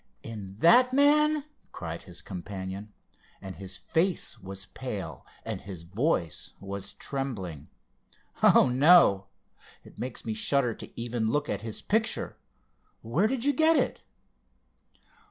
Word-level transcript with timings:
"In 0.23 0.55
that 0.61 0.93
man?" 0.93 1.45
cried 1.71 2.01
his 2.01 2.23
companion, 2.23 2.91
and 3.39 3.57
his 3.57 3.77
face 3.77 4.39
was 4.39 4.65
pale, 4.65 5.23
and 5.45 5.61
his 5.61 5.83
voice 5.83 6.53
was 6.59 6.93
trembling. 6.93 7.69
"Oh, 8.41 8.67
no! 8.67 9.27
it 9.83 9.99
makes 9.99 10.25
me 10.25 10.33
shudder 10.33 10.73
to 10.73 10.99
even 10.99 11.27
look 11.27 11.49
at 11.49 11.61
his 11.61 11.83
picture. 11.83 12.35
Where 13.03 13.27
did 13.27 13.45
you 13.45 13.53
get 13.53 13.77
it?" 13.77 14.01